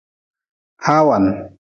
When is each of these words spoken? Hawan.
Hawan. 0.85 1.25